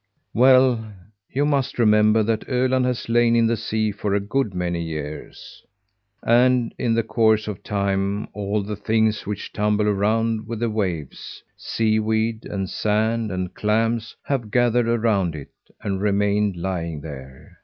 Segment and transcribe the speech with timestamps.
[0.33, 0.91] "Well,
[1.29, 5.61] you must remember that Öland has lain in the sea for a good many years,
[6.25, 11.43] and in the course of time all the things which tumble around with the waves
[11.55, 15.51] sea weed and sand and clams have gathered around it,
[15.81, 17.59] and remained lying there.